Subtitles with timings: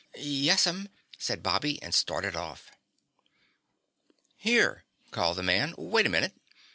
[0.15, 2.71] "Yes'm," said Bobby and started off.
[4.35, 6.33] "Here," called the man, "Wait a minute.